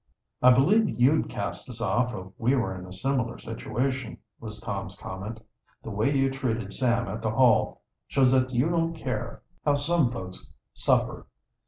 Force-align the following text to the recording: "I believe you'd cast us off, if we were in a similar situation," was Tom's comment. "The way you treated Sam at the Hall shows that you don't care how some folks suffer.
"I 0.41 0.49
believe 0.51 0.99
you'd 0.99 1.29
cast 1.29 1.69
us 1.69 1.79
off, 1.79 2.11
if 2.15 2.25
we 2.39 2.55
were 2.55 2.73
in 2.75 2.87
a 2.87 2.91
similar 2.91 3.37
situation," 3.37 4.17
was 4.39 4.59
Tom's 4.59 4.95
comment. 4.95 5.39
"The 5.83 5.91
way 5.91 6.11
you 6.11 6.31
treated 6.31 6.73
Sam 6.73 7.07
at 7.07 7.21
the 7.21 7.29
Hall 7.29 7.83
shows 8.07 8.31
that 8.31 8.49
you 8.49 8.67
don't 8.67 8.95
care 8.95 9.43
how 9.63 9.75
some 9.75 10.11
folks 10.11 10.49
suffer. 10.73 11.27